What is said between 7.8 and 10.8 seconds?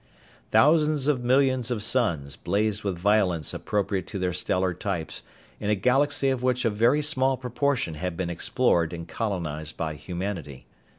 had been explored and colonized by humanity.